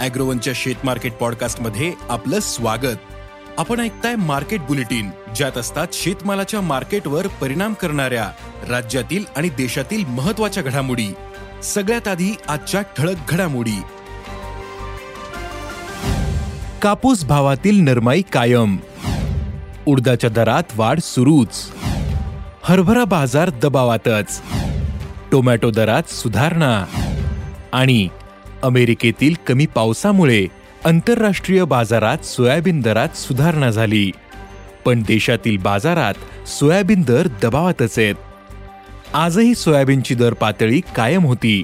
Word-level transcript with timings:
अॅग्रोवनच्या 0.00 0.52
शेत 0.56 0.74
मार्केट 0.84 1.12
पॉडकास्टमध्ये 1.12 1.92
आपलं 2.08 2.40
स्वागत. 2.40 2.96
आपण 3.58 3.80
ऐकताय 3.80 4.16
मार्केट 4.16 4.60
बुलेटिन 4.60 5.10
ज्यात 5.36 5.58
असतात 5.58 5.86
शेतमालाच्या 5.92 6.60
मार्केटवर 6.60 7.26
परिणाम 7.26 7.74
करणाऱ्या 7.74 8.30
राज्यातील 8.68 9.24
आणि 9.36 9.48
देशातील 9.48 10.04
महत्त्वाच्या 10.06 10.62
घडामोडी. 10.62 11.14
सगळ्यात 11.62 12.08
आधी 12.08 12.36
आजच्या 12.48 12.82
ठळक 12.82 13.16
घडामोडी. 13.28 13.82
कापूस 16.82 17.24
भावातील 17.24 17.80
नरमाई 17.80 18.22
कायम. 18.22 18.76
उडदाच्या 19.86 20.30
दरात 20.30 20.62
वाढ 20.76 21.00
सुरूच. 21.00 21.70
हरभरा 22.62 23.04
बाजार 23.04 23.50
दबावातच. 23.50 24.42
टोमॅटो 25.32 25.70
दरात 25.70 26.10
सुधारणा. 26.10 26.84
आणि 27.72 28.08
अमेरिकेतील 28.62 29.34
कमी 29.46 29.66
पावसामुळे 29.66 30.46
आंतरराष्ट्रीय 30.84 31.64
बाजारात 31.64 32.18
सोयाबीन 32.18 32.80
दरात 32.80 33.16
सुधारणा 33.16 33.70
झाली. 33.70 34.10
पण 34.84 35.02
देशातील 35.02 35.56
बाजारात 35.56 36.48
सोयाबीन 36.48 37.02
दर 37.02 37.28
दबावातच 37.42 37.98
आहेत. 37.98 38.14
आजही 39.14 39.54
सोयाबीनची 39.54 40.14
दर 40.14 40.32
पातळी 40.32 40.80
कायम 40.96 41.26
होती. 41.26 41.62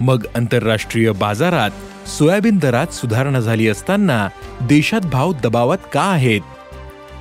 मग 0.00 0.24
आंतरराष्ट्रीय 0.36 1.10
बाजारात 1.10 1.70
सोयाबीन 2.08 2.58
दरात 2.58 2.86
सुधारणा 2.86 3.40
झाली 3.40 3.68
असताना 3.68 4.28
देशात 4.60 5.00
भाव 5.00 5.32
दबावात 5.42 5.78
का 5.92 6.02
आहेत? 6.02 6.40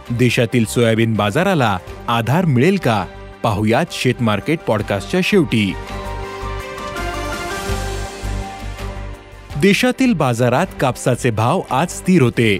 देशातील 0.09 0.65
सोयाबीन 0.65 1.13
बाजाराला 1.13 1.77
आधार 2.07 2.45
मिळेल 2.45 2.77
का? 2.77 3.05
पाहुयात 3.43 3.85
शेत 3.91 4.21
मार्केट 4.21 4.59
पॉडकास्टच्या 4.59 5.19
शेवटी. 5.23 5.73
देशातील 9.61 10.13
बाजारात 10.13 10.65
कापसाचे 10.79 11.31
भाव 11.31 11.61
आज 11.71 11.89
स्थिर 11.89 12.21
होते. 12.21 12.57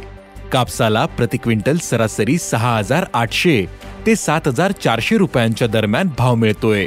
कापसाला 0.51 1.05
प्रति 1.05 1.37
क्विंटल 1.37 1.77
सरासरी 1.77 2.37
सहा 2.37 2.77
हजार 2.77 3.05
आठशे 3.13 3.65
ते 4.05 4.15
सात 4.15 4.41
हजार 4.47 4.71
चारशे 4.71 5.17
रुपयांच्या 5.17 5.67
दरम्यान 5.67 6.09
भाव 6.17 6.35
मिळतोय. 6.35 6.85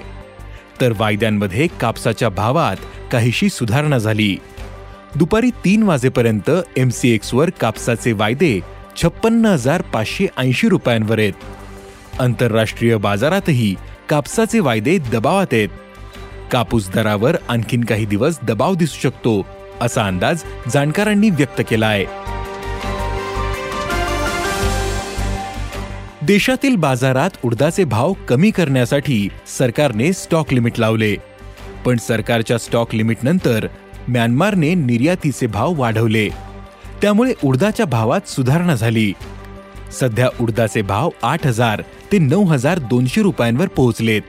तर 0.80 0.92
वायद्यांमध्ये 0.98 1.66
कापसाच्या 1.66 2.28
भावात 2.28 2.76
काहीशी 3.12 3.48
सुधारणा 3.48 3.98
झाली. 3.98 4.36
दुपारी 5.16 5.50
तीन 5.50 5.82
वाजेपर्यंत 5.82 6.50
एम 6.76 6.88
सी 6.88 7.10
एक्सवर 7.10 7.50
कापसाचे 7.50 8.12
वायदे 8.12 8.60
छप्पन्न 9.02 9.46
हजार 9.46 9.82
पाचशे 9.82 10.26
ऐंशी 10.38 10.68
रुपयांवर 10.68 11.18
आहेत. 11.18 11.32
आंतरराष्ट्रीय 12.20 12.96
बाजारातही 12.96 13.74
कापसाचे 14.08 14.60
वायदे 14.60 14.98
दबावात 14.98 15.46
आहेत. 15.52 15.68
कापूस 16.52 16.90
दरावर 16.90 17.36
आणखीन 17.48 17.84
काही 17.84 18.04
दिवस 18.04 18.38
दबाव 18.42 18.74
दिसू 18.74 19.00
शकतो. 19.02 19.63
असा 19.84 20.06
अंदाज 20.06 20.42
जाणकारांनी 20.72 21.30
व्यक्त 21.30 21.62
केला 21.70 21.86
आहे 21.86 22.04
देशातील 26.22 26.76
बाजारात 26.76 27.30
उडदाचे 27.44 27.84
भाव 27.84 28.12
कमी 28.12 28.50
करण्यासाठी 28.50 29.28
सरकारने 29.58 30.12
स्टॉक 30.12 30.52
लिमिट 30.52 30.78
लावले. 30.78 31.16
पण 31.84 31.96
सरकारच्या 31.96 32.58
स्टॉक 32.58 32.94
लिमिटनंतर 32.94 33.66
म्यानमारने 34.08 34.74
निर्यातीचे 34.74 35.46
भाव 35.46 35.72
वाढवले. 35.76 36.28
त्यामुळे 37.02 37.32
उडदाच्या 37.44 37.86
भावात 37.86 38.28
सुधारणा 38.28 38.74
झाली. 38.74 39.12
सध्या 40.00 40.28
उडदाचे 40.40 40.82
भाव 40.82 41.10
आठ 41.22 41.46
हजार 41.46 41.82
ते 42.12 42.18
नऊ 42.18 42.44
हजार 42.44 42.78
दोनशे 42.78 43.22
रुपयांवर 43.22 43.66
पोहोचलेत. 43.66 44.22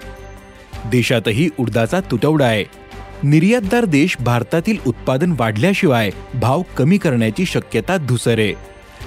देशातही 0.85 1.49
उडदाचा 1.59 1.99
तुटवडा 1.99 2.45
आहे. 2.45 2.63
निर्यातदार 3.23 3.85
देश 3.85 4.15
भारतातील 4.19 4.77
उत्पादन 4.85 5.35
वाढल्याशिवाय 5.39 6.09
भाव 6.33 6.61
कमी 6.77 6.97
करण्याची 6.97 7.45
शक्यता 7.45 7.97
धुसर. 7.97 8.39
आहे 8.39 8.53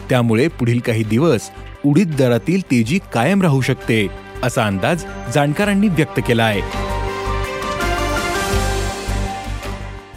त्यामुळे 0.09 0.49
पुढील 0.49 0.79
काही 0.79 1.03
दिवस 1.05 1.51
उडीद 1.85 2.15
दरातील 2.19 2.61
तेजी 2.61 2.99
कायम 3.15 3.43
राहू 3.43 3.61
शकते 3.61 4.07
असा 4.43 4.67
अंदाज 4.67 5.05
जाणकारांनी 5.35 5.89
व्यक्त 5.89 6.21
केला 6.29 6.45
आहे 6.45 6.61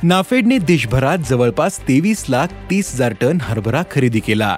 नाफेडने 0.04 0.58
देशभरात 0.58 1.18
जवळपास 1.30 1.80
तेवीस 1.80 2.26
लाख 2.30 2.48
तीस 2.70 2.94
हजार 2.94 3.14
टन 3.22 3.38
हरभरा 3.42 3.84
खरेदी 3.92 4.20
केला. 4.20 4.56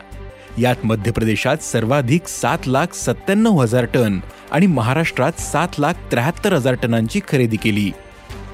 यात 0.58 0.86
मध्य 0.86 1.12
प्रदेशात 1.12 1.64
सर्वाधिक 1.64 2.28
सात 2.28 2.68
लाख 2.68 2.94
सत्त्याण्णव 2.96 3.62
हजार 3.62 3.86
टन 3.86 4.20
आणि 4.52 4.68
महाराष्ट्रात 4.68 5.40
सात 5.42 5.80
लाख 5.80 5.94
त्र्याहत्तर 6.12 6.54
हजार 6.54 6.74
टनांची 6.74 7.20
खरेदी 7.28 7.58
केली. 7.58 7.92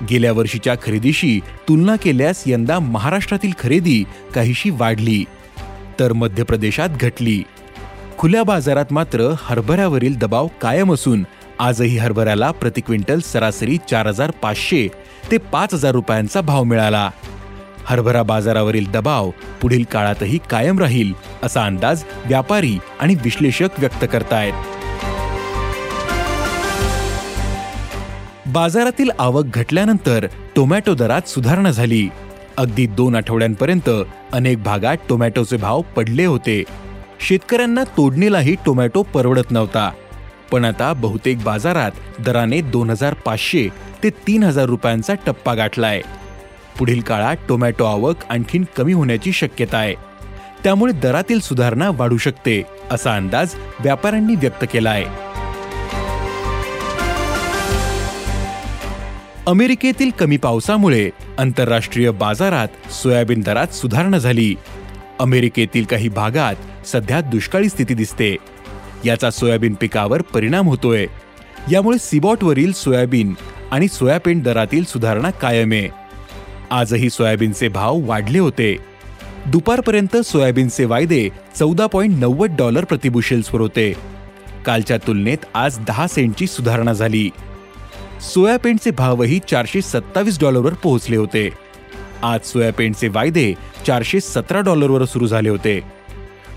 गेल्या 0.10 0.32
वर्षीच्या 0.32 0.76
खरेदीशी 0.84 1.40
तुलना 1.68 1.96
केल्यास 1.96 2.44
यंदा 2.48 2.80
महाराष्ट्रातील 2.80 3.52
खरेदी 3.60 4.04
काहीशी 4.36 4.70
वाढली 4.70 5.24
तर 6.00 6.14
मध्य 6.14 6.44
प्रदेशात 6.44 6.90
घटली. 6.90 7.44
खुल्या 8.18 8.44
बाजारात 8.44 8.94
मात्र 8.94 9.34
हरभऱ्यावरील 9.42 10.18
दबाव 10.18 10.48
कायम 10.62 10.94
असून 10.94 11.24
आजही 11.60 11.98
हरभऱ्याला 11.98 12.52
प्रति 12.52 12.82
क्विंटल 12.82 13.20
सरासरी 13.20 13.78
चार 13.90 14.08
हजार 14.08 14.32
पाचशे 14.32 14.88
ते 15.32 15.38
पाच 15.38 15.74
हजार 15.74 15.92
रुपयांचा 15.92 16.42
भाव 16.42 16.64
मिळाला. 16.64 17.10
हरभरा 17.86 18.24
बाजारावरील 18.24 18.92
दबाव 18.92 19.30
पुढील 19.62 19.84
काळातही 19.84 20.40
कायम 20.50 20.80
राहील 20.80 21.14
असा 21.44 21.66
अंदाज 21.66 22.04
व्यापारी 22.26 22.78
आणि 23.00 23.16
विश्लेषक 23.16 23.80
व्यक्त 23.80 24.06
करतायत. 24.12 24.54
बाजारातील 28.52 29.10
आवक 29.20 29.46
घटल्यानंतर 29.54 30.26
टोमॅटो 30.56 30.94
दरात 30.96 31.28
सुधारणा 31.30 31.72
झाली. 31.72 32.08
अगदी 32.58 32.86
दोन 32.88 33.16
आठवड्यांपर्यंत 33.16 33.90
अनेक 34.34 34.64
भागात 34.64 34.98
टोमॅटोचे 35.10 35.58
भाव 35.58 35.82
पडले 35.96 36.26
होते. 36.26 36.64
शेतकऱ्यांना 37.20 37.84
तोडणीलाही 37.98 38.56
टोमॅटो 38.66 39.04
परवडत 39.04 39.52
नव्हता. 39.52 39.90
पण 40.52 40.66
आता 40.66 40.94
बहुतेक 40.94 41.44
बाजारात 41.44 41.92
दराने 42.20 42.62
दोन 42.62 42.90
हजार 42.90 43.14
पाचशे 43.14 43.68
ते 44.04 44.10
तीन 44.10 44.44
हजार 44.44 44.66
रुपयांचा 44.66 45.14
टप्पा 45.26 45.54
गाठलाय. 45.54 46.02
पुढील 46.80 47.02
काळात 47.02 47.36
टोमॅटो 47.50 47.86
आवक 47.86 48.16
आणखीन 48.30 48.66
कमी 48.78 48.94
होण्याची 48.94 49.32
शक्यता 49.34 49.78
आहे. 49.78 49.96
त्यामुळे 50.64 50.94
दरातील 50.94 51.40
सुधारणा 51.40 51.90
वाढू 51.90 52.18
शकते 52.18 52.62
असा 52.92 53.16
अंदाज 53.16 53.56
व्यापाऱ्यांनी 53.80 54.36
व्यक्त 54.36 54.66
केला 54.74 54.90
आहे 54.90 55.06
अमेरिकेतील 59.50 60.10
कमी 60.10 60.38
पावसामुळे 60.38 61.10
आंतरराष्ट्रीय 61.40 62.12
बाजारात 62.12 62.92
सोयाबीन 62.92 63.42
दरात 63.42 63.68
सुधारणा 63.68 64.18
झाली. 64.18 64.56
अमेरिकेतील 65.20 65.84
काही 65.84 66.10
भागात 66.10 66.88
सध्या 66.88 67.22
दुष्काळी 67.22 67.70
स्थिती 67.70 67.94
दिसते. 67.94 68.38
याचा 69.06 69.32
सोयाबीन 69.32 69.74
पिकावर 69.82 70.22
परिणाम 70.22 70.68
होतोय. 70.68 71.06
यामुळे 71.72 71.98
सिबॉटवरील 71.98 72.72
सोयाबीन 72.72 73.34
आणि 73.72 73.88
सोयाबीन 73.88 74.40
दरातील 74.40 74.84
सुधारणा 74.84 75.30
कायम 75.30 75.72
आहे 75.72 75.90
आजही 76.72 77.10
सोयाबीनचे 77.10 77.68
भाव 77.68 78.00
वाढले 78.00 78.40
होते. 78.40 78.78
दुपारपर्यंत 79.46 80.18
सोयाबीनचे 80.18 80.86
वायदे 80.86 81.30
चौदा 81.60 81.86
पॉईंट 81.86 82.18
नव्वद 82.18 82.56
डॉलर 82.58 82.84
प्रतिबुशेल्सवर 82.84 83.62
होते. 83.62 83.94
कालच्या 84.66 84.98
तुलनेत 84.98 85.38
आज 85.54 85.80
दहा 85.80 86.08
सेंटची 86.08 86.48
सुधारणा 86.48 86.94
झाली. 86.94 87.30
सोयाबीनचे 88.22 88.92
भावही 88.92 89.40
चारशे 89.40 89.82
सत्तावीस 89.82 90.40
डॉलरवर 90.40 90.74
पोहोचले 90.74 91.16
होते. 91.16 91.50
आज 92.24 92.40
सोयाबीनचे 92.46 93.08
वायदे 93.08 93.54
चारशे 93.88 94.20
सतरा 94.20 94.60
डॉलरवर 94.60 95.06
सुरू 95.06 95.28
झाले 95.28 95.50
होते. 95.50 95.82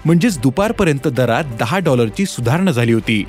म्हणजेच 0.05 0.39
दुपारपर्यंत 0.39 1.09
दरात 1.09 1.45
दहा 1.45 1.79
डॉलरची 1.79 2.27
सुधारणा 2.27 2.71
झाली 2.71 2.93
होती. 2.93 3.25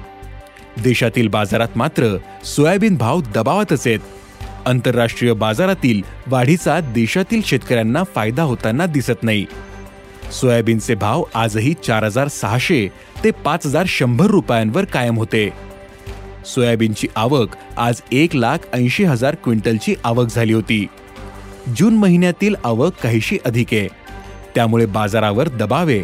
देशातील 0.84 1.28
बाजारात 1.28 1.68
मात्र 1.76 2.18
सोयाबीन 2.46 2.96
भाव 2.96 3.22
दबावातच 3.36 3.88
आहेत. 3.88 4.00
आंतरराष्ट्रीय 4.66 5.34
बाजारातील 5.34 6.02
वाढीचा 6.28 6.80
देशातील 6.80 7.42
शेतकऱ्यांना 7.46 8.04
फायदा 8.04 8.44
होताना 8.44 8.86
दिसत 8.86 9.24
नाही. 9.24 9.46
सोयाबीनचे 10.32 10.96
भाव 10.96 11.24
आजही 11.36 11.74
चार 11.74 12.04
हजार 12.04 12.28
सहाशे 12.28 12.88
ते 13.24 13.32
पाच 13.32 13.66
हजार 13.66 13.86
शंभर 13.88 14.26
रुपयांवर 14.26 14.86
कायम 14.86 15.18
होते. 15.18 15.73
सोयाबीनची 16.46 17.08
आवक 17.16 17.48
आज 17.78 18.02
एक 18.12 18.36
लाख 18.36 18.58
ऐंशी 18.74 19.04
हजार 19.04 19.36
क्विंटलची 19.36 19.96
आवक 20.04 20.28
झाली 20.36 20.54
होती. 20.54 20.88
जून 21.78 21.94
महिन्यातील 21.94 22.56
आवक 22.64 22.94
काहीशी 23.04 23.38
अधिक 23.46 23.68
आहे. 23.72 23.88
त्यामुळे 24.56 24.86
बाजारावर 24.86 25.48
दबाव 25.48 25.88
आहे. 25.88 26.04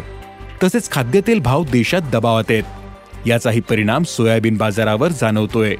तसेच 0.62 0.90
खाद्यतेल 0.90 1.40
भाव 1.40 1.64
देशात 1.64 2.00
दबावात 2.12 2.44
आहेत. 2.50 2.62
याचाही 3.26 3.60
परिणाम 3.60 4.02
सोयाबीन 4.02 4.56
बाजारावर 4.56 5.08
जाणवतोय. 5.08 5.76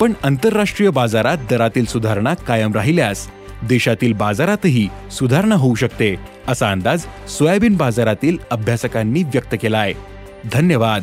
पण 0.00 0.12
आंतरराष्ट्रीय 0.24 0.90
बाजारात 0.90 1.36
दरातील 1.50 1.84
सुधारणा 1.84 2.34
कायम 2.34 2.72
राहिल्यास 2.72 3.28
देशातील 3.68 4.12
बाजारातही 4.12 4.88
सुधारणा 5.12 5.54
होऊ 5.54 5.74
शकते 5.74 6.16
असा 6.48 6.70
अंदाज 6.70 7.04
सोयाबीन 7.28 7.76
बाजारातील 7.76 8.38
अभ्यासकांनी 8.50 9.22
व्यक्त 9.22 9.54
केलाय. 9.62 9.92
धन्यवाद. 10.52 11.02